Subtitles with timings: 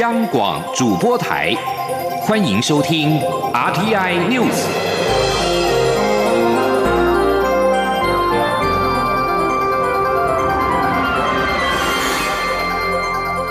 [0.00, 1.54] 央广主播台，
[2.20, 3.18] 欢迎收听
[3.54, 4.66] RTI News。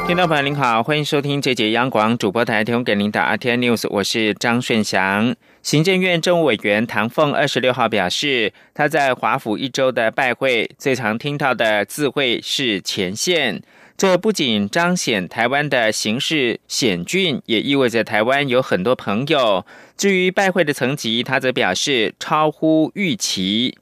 [0.06, 5.36] 听众朋友您好，欢迎收听这节央广主播台提供给您的 RTI News，我是张顺祥。
[5.64, 13.64] 行政院政务委员唐凤二十六号表示，他在华府一周的拜会，最常听到的字汇是前线。
[13.98, 19.66] 这不仅彰显台湾的形势险峻，也意味着台湾有很多朋友。
[19.96, 23.78] 至于拜会的层级，他则表示超乎预期。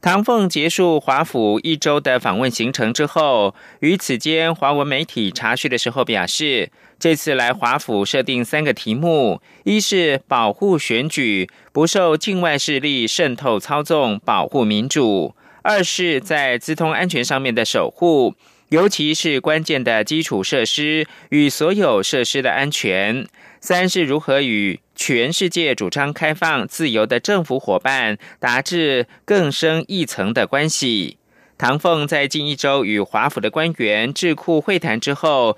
[0.00, 18.34] 唐凤结束华府一周的访问行程之后，于此间华文媒体查询的时候表示，这次来华府设定三个题目：一是保护选举不受境外势力渗透操纵，保护民主；二是，在资通安全上面的守护，
[18.68, 23.24] 尤其是关键的基础设施与所有设施的安全；
[23.60, 24.80] 三是如何与。
[25.00, 31.18] 全世界主张开放、自由的政府伙伴，达至更深一层的关系。
[31.56, 35.56] 唐凤在近一周与华府的官员智库会谈之后，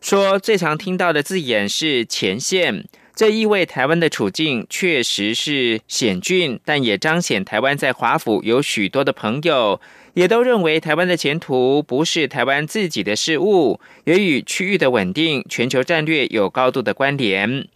[0.00, 2.86] 说最常听到的字眼是“前线”，
[3.18, 9.80] 这意味台湾的处境确实是险峻，但也彰显台湾在华府有许多的朋友，
[10.14, 17.66] 也都认为台湾的前途不是台湾自己的事务，也与区域的稳定、全球战略有高度的关联。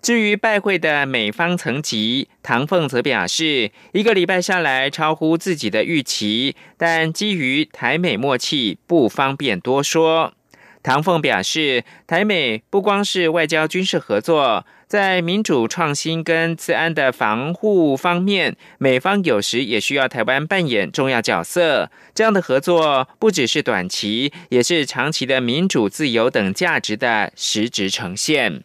[0.00, 10.32] 至于拜会的美方层级，唐凤则表示，一个礼拜下来超乎自己的预期，但基于台美默契，不方便多说。
[10.88, 21.90] 唐凤表示，台美不光是外交军事合作，在民主创新跟治安的防护方面，美方有时也需要台湾扮演重要角色。
[22.14, 28.62] 这样的合作不只是短期，也是长期的民主、自由等价值的实质呈现。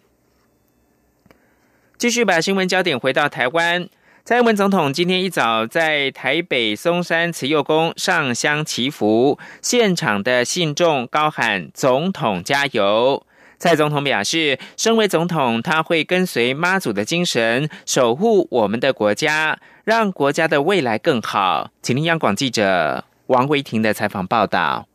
[1.97, 3.89] 继续把新闻焦点回到台湾，
[4.25, 13.25] 蔡英文总统今天一早在台北松山慈幼宫上香祈福，现场的信众高喊“总统加油”。
[13.59, 21.71] 蔡总统表示，身为总统，他会跟随妈祖的精神，守护我们的国家，让国家的未来更好。
[21.81, 24.87] 请听央广记者王维婷的采访报道。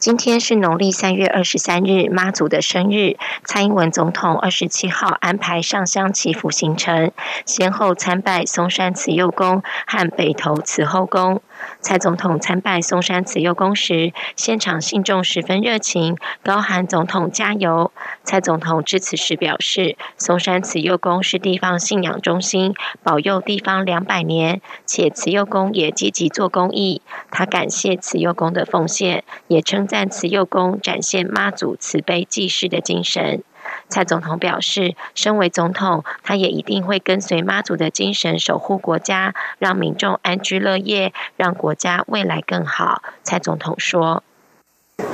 [0.00, 3.18] 今天是农历三月二十三日，妈祖的生日。
[3.44, 7.12] 蔡英文总统二十七号安排上香祈福行程，
[7.44, 11.42] 先后参拜松山慈幼宫和北投慈后宫。
[11.80, 17.92] 蔡总统参拜松山慈幼宫时，现场信众十分热情，高喊“总统加油”。
[18.22, 27.02] 蔡总统致辞时表示，松山慈幼宫是地方信仰中心，保佑地方两百年，且慈幼宫也积极做公益。
[27.30, 33.42] 他感谢慈幼宫的奉献，也称赞慈幼宫展现妈祖慈悲济世的精神。
[33.90, 43.02] 蔡总统表示，身为总统，他也一定会跟随妈祖的精神，守护国家，让民众安居乐业，让国家未来更好。
[43.24, 44.22] 蔡总统说：“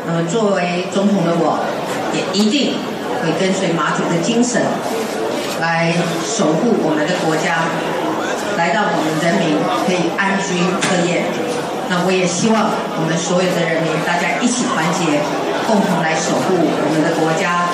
[0.06, 1.64] 呃，作为总统的我，
[2.12, 2.74] 也一定
[3.22, 4.62] 会跟随妈祖的精神，
[5.58, 7.64] 来守护我们的国家，
[8.58, 9.56] 来让我们人民
[9.86, 11.24] 可以安居乐业。
[11.88, 15.22] 那我也希望我们所有的人民，大家一起团结，
[15.66, 17.64] 共同来守护我们的国家。”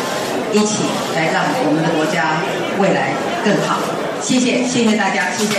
[0.52, 2.42] 一起来让我们的国家
[2.78, 3.14] 未来
[3.44, 3.80] 更好。
[4.20, 5.58] 谢谢，谢谢大家，谢谢。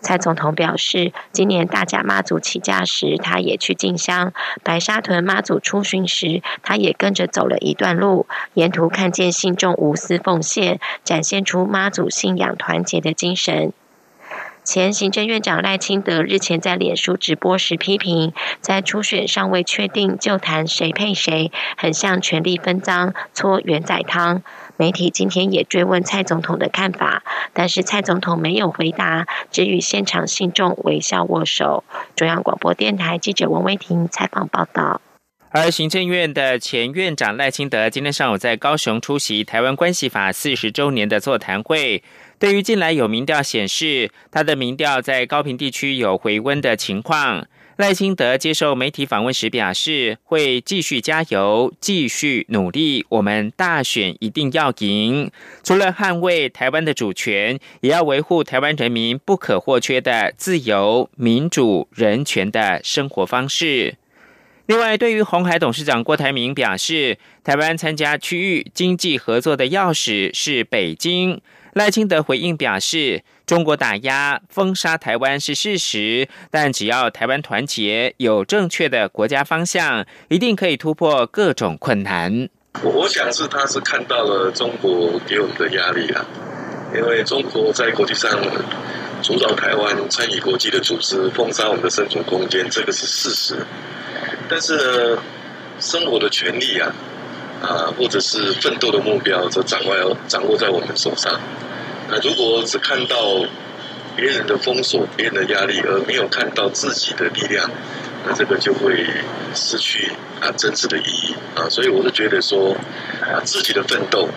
[0.00, 4.30] 蔡总统表示，今年大家妈祖起驾时，他也去进香；
[4.62, 8.26] 白沙屯妈祖出巡时，他也跟着走了一段路。
[8.54, 13.72] 沿途看见信众无私奉献，展现出妈祖信仰团结的精神。
[14.68, 24.42] 前行政院长赖清德日前在脸书直播时批评，在初选尚未确定就谈谁配谁，很像权力分赃、搓圆仔汤。
[24.76, 27.22] 媒体今天也追问蔡总统的看法，
[27.54, 31.82] 但是蔡总统没有回答，只与现场信众微笑握手。
[32.14, 35.00] 中央广播电台记者王威婷采访报道。
[35.50, 42.02] 而行政院的前院长赖清德今天上午在高雄出席台湾关系法四十周年的座谈会。
[42.38, 47.44] 对于近来有民调显示他的民调在高频地区有回温的情况，
[47.76, 55.30] 赖清德接受媒体访问时表示，会继续加油，继续努力，我们大选一定要赢。
[55.64, 63.96] 除了捍卫台湾的主权，也要维护台湾人民不可或缺的自由、民主、人权的生活方式。
[64.66, 71.40] 另外，对于红海董事长郭台铭表示，台湾参加区域经济合作的钥匙是北京。
[71.74, 82.48] 赖清德回应表示，中国打压封杀台湾是事实，但只要台湾团结，有正确的国家方向，一定可以突破各种困难。
[82.82, 86.24] 我我想是他是看到了中国给我们的压力啊，
[86.94, 88.30] 因为中国在国际上
[89.22, 93.56] 主导台湾参与国际的组织，封杀我们的生存空间，这个是事实。
[94.48, 95.22] 但是呢，
[95.80, 96.92] 生活的权利啊，
[97.60, 101.40] 啊，或者是奋斗的目标，则掌握掌握在我们手上。
[102.08, 103.44] 那如果只看到
[104.16, 107.70] 别人的封锁、别人的压力，而没有看到自己的力量，
[108.26, 109.06] 那这个就会
[109.54, 111.68] 失去啊真实的意义啊。
[111.68, 112.76] 所以我是觉得说，
[113.22, 114.28] 啊自己的奋斗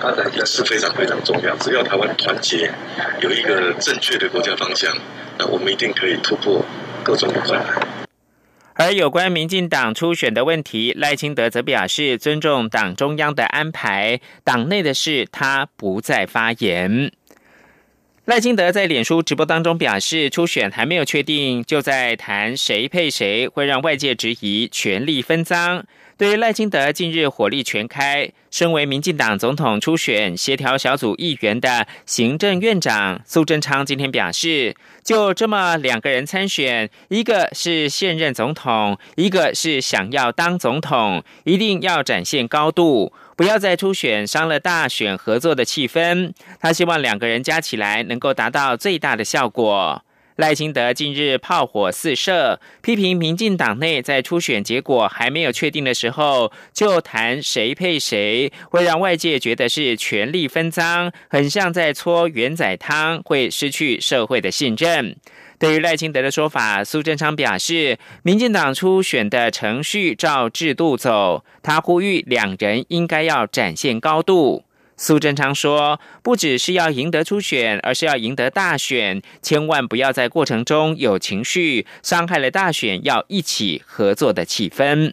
[0.00, 1.56] 啊也是非常非常重要。
[1.56, 2.70] 只要台湾团结，
[3.20, 4.94] 有一个正确的国家方向，
[5.38, 6.64] 那我们一定可以突破
[7.02, 7.64] 各种困难。
[8.78, 17.10] 而有关民进党初选的问题，赖清德则表示尊重党中央的安排，党内的事他不再发言。
[18.26, 25.86] 赖清德在脸书直播当中表示，初选还没有确定，就在谈谁配谁，会让外界质疑权力分赃。
[26.18, 34.74] 对于赖清德近日火力全开，身为民进党总统初选协调小组议员的行政院长苏贞昌今天表示，
[35.04, 46.32] 就这么两个人参选，一个是现任总统，一个是想要当总统，一定要展现高度，不要再初选伤了大选合作的气氛。
[46.58, 50.02] 他希望两个人加起来能够达到最大的效果。
[50.36, 65.16] 赖清德近日炮火四射，批评民进党内在初选结果还没有确定的时候就谈谁配谁，会让外界觉得是权力分赃，很像在搓圆仔汤，会失去社会的信任。
[65.58, 74.65] 对于赖清德的说法，苏贞昌表示，民进党初选的程序照制度走，他呼吁两人应该要展现高度。
[74.96, 79.20] 苏贞昌说：“不只是要赢得初选，而是要赢得大选。
[79.42, 85.12] 千万不要在过程中有情绪，伤害了大选要一起合作的气氛。”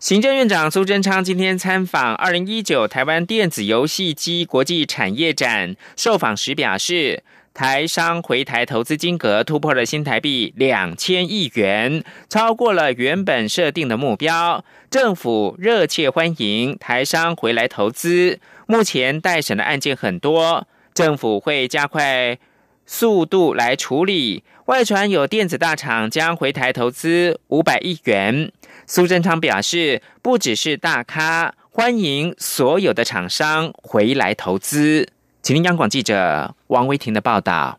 [0.00, 7.22] 行政院长苏贞昌今天参访二零一九台湾电子游戏机国际产业展，受访时表示。
[7.54, 14.64] 台商回台投资金额突破了新台币两千亿元，超过了原本设定的目标。
[14.90, 18.40] 政府热切欢迎台商回来投资。
[18.66, 22.36] 目前待审的案件很多，政府会加快
[22.84, 24.42] 速度来处理。
[24.66, 28.50] 外传有电子大厂将回台投资五百亿元。
[28.84, 35.08] 苏贞昌表示，不只是大咖，欢迎所有的厂商回来投资。
[35.44, 37.78] 请听央广记者王维婷的报道。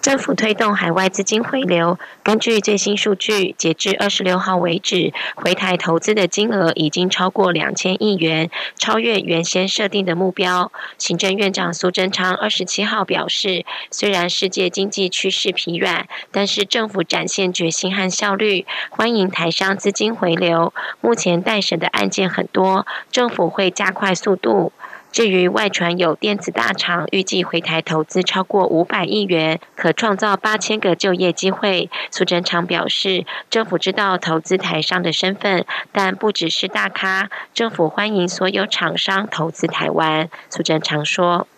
[0.00, 10.72] 政府推动海外资金回流，根据最新数据，截至二十六号为止，回台投资的金额已经超过两千亿元，超越原先设定的目标。
[10.98, 20.72] 行政院长苏贞昌二十七号表示，虽然世界经济趋势疲软，但是政府展现决心和效率，欢迎台商资金回流。
[21.00, 24.72] 目前待审的案件很多，政府会加快速度。
[25.10, 40.28] 至于外传有电子大厂预计回台投资超过五百亿元，可创造八千个就业机会，苏贞昌表示，政府知道投资台商的身份，但不只是大咖，政府欢迎所有厂商投资台湾。
[40.50, 41.48] 苏贞昌说：“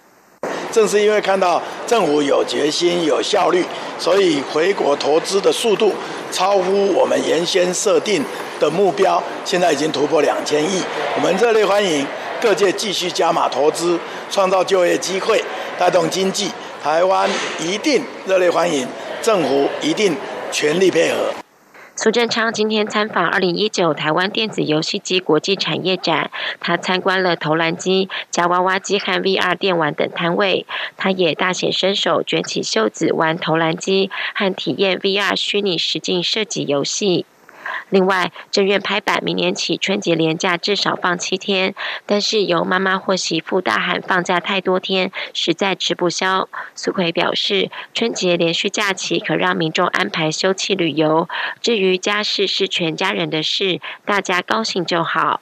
[0.73, 3.65] 正是因为看到政府有决心、有效率，
[3.99, 5.93] 所以回国投资的速度
[6.31, 8.25] 超乎我们原先设定
[8.59, 10.83] 的目标，现在已经突破两千亿，
[11.17, 12.07] 我们热烈欢迎。”
[12.41, 13.99] 各界继续加码投资，
[14.31, 15.45] 创造就业机会，
[15.79, 16.51] 带动经济。
[16.83, 17.29] 台湾
[17.61, 18.89] 一定热烈欢迎，
[19.21, 20.17] 政府一定
[20.51, 21.35] 全力配合。
[21.95, 30.65] 苏振昌今天参访二零一九台湾电子游戏机国际产业展，他参观了投篮机、夹娃娃机和 VR 电玩等摊位。
[30.97, 37.27] 他也大显身手，卷起袖子玩投篮机和体验 VR 虚拟实境射击游戏。
[37.91, 41.75] 另外，正院拍板，明年起春节连假至少放七天，
[42.07, 46.49] 但是由妈妈或媳妇大喊放假太多天，实在吃不消。
[46.75, 51.29] 苏奎表示，春节连续假期可让民众安排休憩旅游，
[51.61, 55.41] 至于家事是全家人的事，大家高兴就好。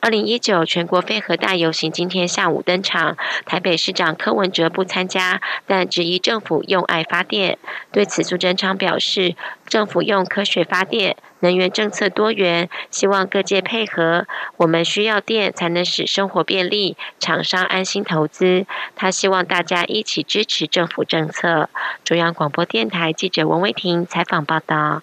[0.00, 7.58] 二零一九全国飞核大游行今天下午登场，台北市长柯文哲不参加，但质疑政府用爱发电。
[7.90, 9.34] 对此，苏贞昌表示，
[9.66, 14.26] 政府用科学发电，能源政策多元，希望各界配合。
[14.58, 18.66] 我们需要电，才能使生活便利，厂商安心投资。
[18.94, 21.68] 他希望大家一起支持政府政策。
[22.04, 25.02] 中央广播电台记者文威婷采访报道。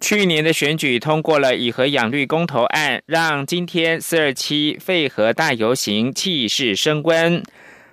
[0.00, 7.42] 去年的选举通过了以核养绿公投案，让今天四二七废核大游行气势升温。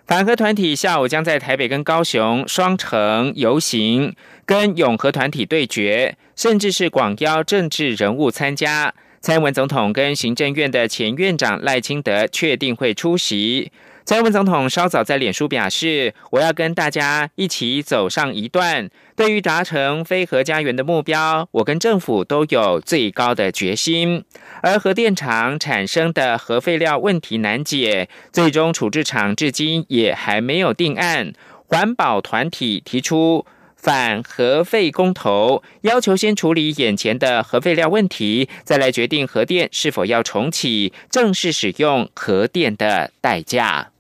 [0.06, 8.94] 反核团体下午将在台北跟高雄双城游行，跟永和团体对决，甚至是广邀政治人物参加。
[9.20, 13.72] 蔡英文总统跟行政院的前院长赖清德确定会出席。
[14.06, 24.24] 蔡英文总统稍早在脸书表示：“我要跟大家一起走上一段，对于达成非核家园的目标，我跟政府都有最高的决心。
[24.62, 31.34] 而核电厂产生的核废料问题难解，最终处置厂至今也还没有定案。
[31.66, 43.92] 环保团体提出。”反核废公投，要求先处理眼前的核废料问题，再来决定核电是否要重启，正式使用核电的代价。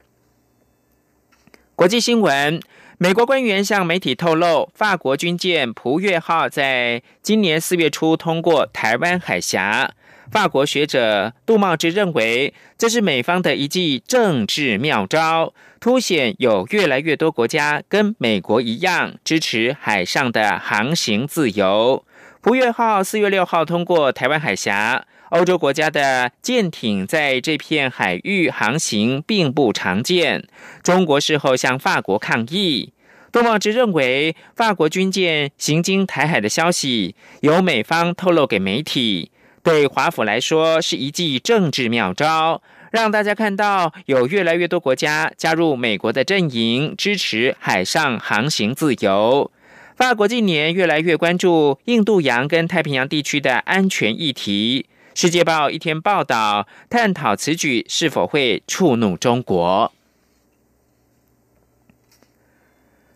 [1.76, 2.62] 国际新闻：
[2.98, 9.92] 美国官员向媒体透露，法国军舰普越号在今年四月初通过台湾海峡。
[10.32, 22.06] 法国学者杜茂之认为，这是美方的一记政治妙招，凸显有越来越多国家跟美国一样支持海上的航行自由。
[22.40, 30.48] 普越号四月六号通过台湾海峡，欧洲国家的舰艇在这片海域航行并不常见。
[30.84, 32.94] 中国事后向法国抗议。
[33.32, 39.32] 杜茂之认为，法国军舰行经台海的消息由美方透露给媒体。
[39.62, 49.52] 对华府来说是一记政治妙招，让大家看到有越来越多国家加入美国的阵营，支持海上航行自由。
[49.98, 54.86] 法国近年越来越关注印度洋跟太平洋地区的安全议题。
[55.16, 59.94] 世界报一天报道，探讨此举是否会触怒中国。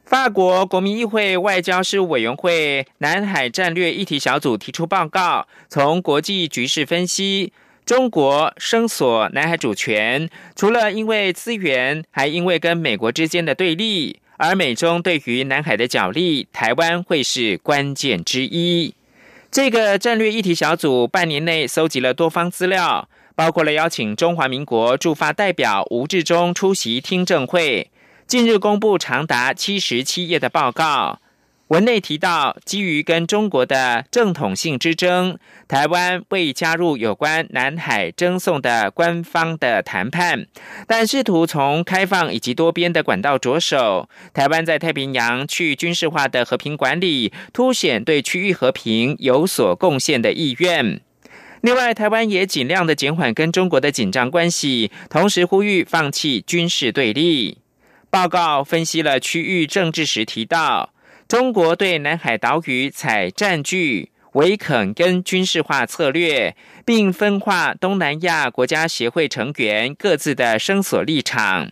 [0.05, 7.51] 法国国民议会外交事务委员会南海战略议题小组提出报告，从国际局势分析，
[7.85, 18.95] 中国声索南海主权，除了因为资源，还因为跟美国之间的对立，而美中对于南海的角力，台湾会是关键之一。
[19.51, 27.89] 这个战略议题小组半年内搜集了多方资料，包括了邀请中华民国驻法代表吴志忠出席听证会。
[28.27, 31.19] 近日公布长达七十七页的报告，
[31.69, 40.47] 文内提到，基于跟中国的正统性之争，台湾未加入有关南海争讼的官方的谈判，
[40.87, 44.09] 但试图从开放以及多边的管道着手。
[44.33, 50.99] 台湾在太平洋去军事化的和平管理，凸显对区域和平有所贡献的意愿。
[51.61, 57.59] 另外，台湾也尽量的减缓跟中国的紧张关系，同时呼吁放弃军事对立。
[58.09, 60.93] 报告分析了区域政治时提到，
[61.29, 71.71] 中国对南海岛屿采占据、围垦跟军事化策略，并分化东南亚国家协会成员各自的声索立场。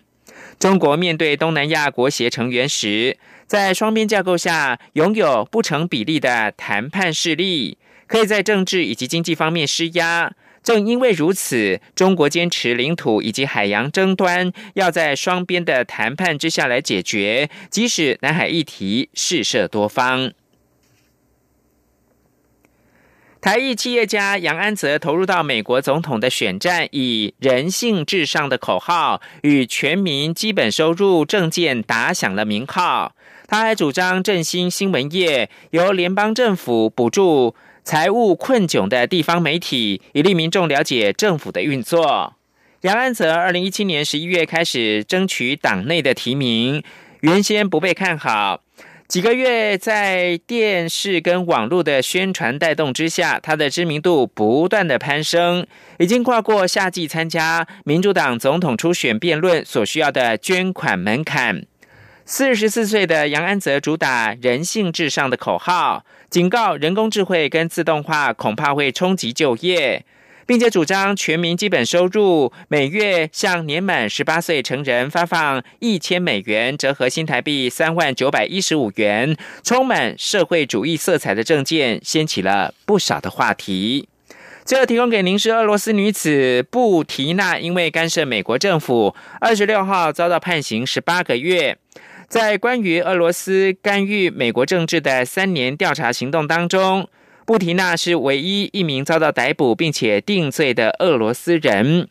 [0.59, 10.33] 中国面对东南亚国协成员时，在双边架构下拥有不成比例的谈判势力，可以在政治以及经济方面施压。
[10.67, 20.33] 正因为如此，中国坚持领土以及海洋争端要在双边的谈判之下来解决，即使南海议题事涉多方。
[23.39, 33.15] 台裔企业家杨安泽投入到美国总统的选战，以“人性至上”的口号与全民基本收入政见打响了名号。
[33.47, 37.55] 他还主张振兴新闻业，由联邦政府补助。
[37.87, 42.33] 财务困窘的地方媒体，以令民众了解政府的运作。
[42.81, 46.83] 杨安泽二零一七年十一月开始争取党内的提名，
[47.21, 48.61] 原先不被看好。
[49.07, 55.65] 几个月在电视跟网络的宣传带动之下，他的知名度不断的攀升，
[55.97, 61.65] 已经跨过夏季参加民主党总统初选辩论所需要的捐款门槛。
[62.25, 66.03] 四十四岁的杨安泽主打“人性至上”的口号。
[66.29, 70.03] 警告人工智慧跟自动化恐怕会冲击就业，
[70.45, 79.37] 并且主张全民基本收入每月向年满十八岁成人发放一千美元，折合新台币三万九百一十五元。
[79.63, 84.09] 充满社会主义色彩的政见掀起了不少的话题。
[84.65, 91.77] 最后提供给您是俄罗斯女子布提娜，因为干涉美国政府，二十六号遭到判刑十八个月。
[92.27, 97.07] 在关于俄罗斯干预美国政治的三年调查行动当中，
[97.45, 102.09] 布提娜是唯一一名遭到逮捕并且定罪的俄罗斯人。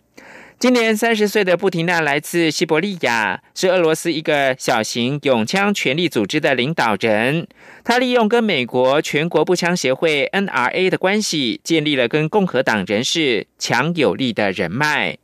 [0.59, 7.47] 今年三十岁的布提娜来自西伯利亚，是俄罗斯一个小型拥枪权力组织的领导人。
[7.85, 15.19] 他利用跟美国全国步枪协会 （NRA） 的关系，建立了跟共和党人士强有力的人脉，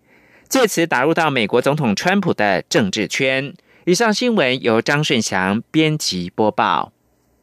[0.50, 3.54] 借此打入到美国总统川普的政治圈。
[3.84, 6.92] 以上新闻由张顺祥编辑播报。